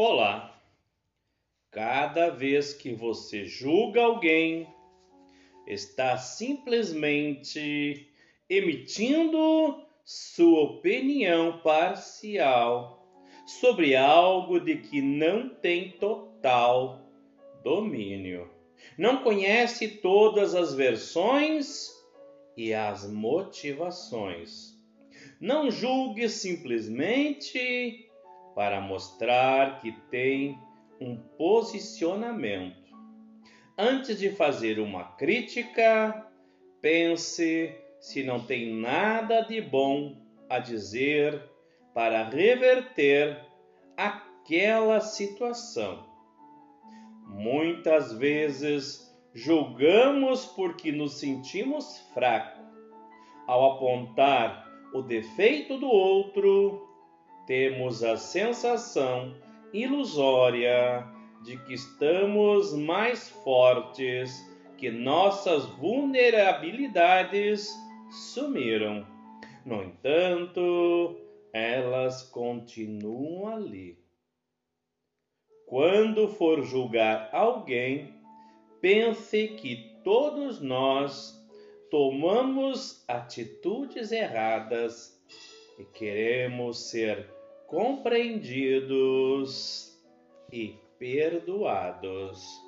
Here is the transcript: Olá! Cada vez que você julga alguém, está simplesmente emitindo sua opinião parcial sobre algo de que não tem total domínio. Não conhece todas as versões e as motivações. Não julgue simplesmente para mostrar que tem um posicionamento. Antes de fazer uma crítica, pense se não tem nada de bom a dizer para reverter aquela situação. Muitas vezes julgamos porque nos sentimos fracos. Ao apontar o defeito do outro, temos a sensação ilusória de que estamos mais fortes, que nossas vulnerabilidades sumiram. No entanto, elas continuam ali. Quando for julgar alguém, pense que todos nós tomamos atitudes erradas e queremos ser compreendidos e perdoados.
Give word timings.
Olá! 0.00 0.56
Cada 1.72 2.30
vez 2.30 2.72
que 2.72 2.92
você 2.92 3.46
julga 3.46 4.00
alguém, 4.00 4.64
está 5.66 6.16
simplesmente 6.16 8.08
emitindo 8.48 9.84
sua 10.04 10.60
opinião 10.60 11.58
parcial 11.62 13.12
sobre 13.44 13.96
algo 13.96 14.60
de 14.60 14.76
que 14.76 15.02
não 15.02 15.48
tem 15.48 15.90
total 15.90 17.00
domínio. 17.64 18.48
Não 18.96 19.24
conhece 19.24 19.88
todas 19.88 20.54
as 20.54 20.76
versões 20.76 21.90
e 22.56 22.72
as 22.72 23.04
motivações. 23.10 24.78
Não 25.40 25.68
julgue 25.68 26.28
simplesmente 26.28 28.08
para 28.58 28.80
mostrar 28.80 29.78
que 29.78 29.92
tem 30.10 30.58
um 31.00 31.16
posicionamento. 31.16 32.92
Antes 33.78 34.18
de 34.18 34.30
fazer 34.30 34.80
uma 34.80 35.04
crítica, 35.12 36.26
pense 36.80 37.72
se 38.00 38.24
não 38.24 38.40
tem 38.40 38.74
nada 38.74 39.42
de 39.42 39.60
bom 39.60 40.20
a 40.50 40.58
dizer 40.58 41.40
para 41.94 42.28
reverter 42.28 43.46
aquela 43.96 45.00
situação. 45.02 46.04
Muitas 47.28 48.12
vezes 48.14 49.16
julgamos 49.32 50.46
porque 50.46 50.90
nos 50.90 51.20
sentimos 51.20 52.00
fracos. 52.12 52.66
Ao 53.46 53.76
apontar 53.76 54.68
o 54.92 55.00
defeito 55.00 55.78
do 55.78 55.86
outro, 55.86 56.88
temos 57.48 58.04
a 58.04 58.16
sensação 58.18 59.34
ilusória 59.72 61.08
de 61.42 61.56
que 61.64 61.72
estamos 61.72 62.74
mais 62.74 63.30
fortes, 63.30 64.30
que 64.76 64.90
nossas 64.90 65.64
vulnerabilidades 65.64 67.72
sumiram. 68.10 69.06
No 69.64 69.82
entanto, 69.82 71.16
elas 71.50 72.22
continuam 72.22 73.56
ali. 73.56 73.98
Quando 75.66 76.28
for 76.28 76.62
julgar 76.62 77.30
alguém, 77.32 78.14
pense 78.82 79.48
que 79.56 79.98
todos 80.04 80.60
nós 80.60 81.34
tomamos 81.90 83.02
atitudes 83.08 84.12
erradas 84.12 85.18
e 85.78 85.84
queremos 85.84 86.90
ser 86.90 87.37
compreendidos 87.68 89.96
e 90.50 90.74
perdoados. 90.98 92.67